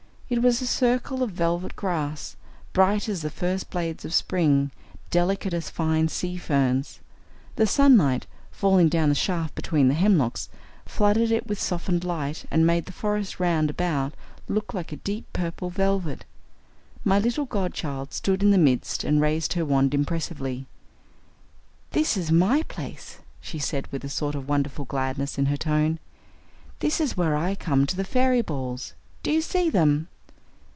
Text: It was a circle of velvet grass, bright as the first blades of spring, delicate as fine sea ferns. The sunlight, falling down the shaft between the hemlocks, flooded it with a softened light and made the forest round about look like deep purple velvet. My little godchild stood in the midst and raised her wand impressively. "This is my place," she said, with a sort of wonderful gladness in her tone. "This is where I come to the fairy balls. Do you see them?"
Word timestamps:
It 0.33 0.41
was 0.41 0.61
a 0.61 0.65
circle 0.65 1.23
of 1.23 1.31
velvet 1.31 1.75
grass, 1.75 2.37
bright 2.71 3.09
as 3.09 3.21
the 3.21 3.29
first 3.29 3.69
blades 3.69 4.05
of 4.05 4.13
spring, 4.13 4.71
delicate 5.09 5.53
as 5.53 5.69
fine 5.69 6.07
sea 6.07 6.37
ferns. 6.37 7.01
The 7.57 7.67
sunlight, 7.67 8.27
falling 8.49 8.87
down 8.87 9.09
the 9.09 9.13
shaft 9.15 9.55
between 9.55 9.89
the 9.89 9.93
hemlocks, 9.93 10.47
flooded 10.85 11.33
it 11.33 11.47
with 11.47 11.57
a 11.57 11.61
softened 11.61 12.05
light 12.05 12.45
and 12.49 12.65
made 12.65 12.85
the 12.85 12.93
forest 12.93 13.41
round 13.41 13.69
about 13.71 14.13
look 14.47 14.73
like 14.73 15.03
deep 15.03 15.25
purple 15.33 15.69
velvet. 15.69 16.23
My 17.03 17.19
little 17.19 17.43
godchild 17.45 18.13
stood 18.13 18.41
in 18.41 18.51
the 18.51 18.57
midst 18.57 19.03
and 19.03 19.19
raised 19.19 19.51
her 19.55 19.65
wand 19.65 19.93
impressively. 19.93 20.65
"This 21.91 22.15
is 22.15 22.31
my 22.31 22.63
place," 22.69 23.19
she 23.41 23.59
said, 23.59 23.85
with 23.91 24.05
a 24.05 24.07
sort 24.09 24.35
of 24.35 24.47
wonderful 24.47 24.85
gladness 24.85 25.37
in 25.37 25.47
her 25.47 25.57
tone. 25.57 25.99
"This 26.79 27.01
is 27.01 27.17
where 27.17 27.35
I 27.35 27.53
come 27.53 27.85
to 27.85 27.97
the 27.97 28.05
fairy 28.05 28.41
balls. 28.41 28.93
Do 29.23 29.31
you 29.33 29.41
see 29.41 29.69
them?" 29.69 30.07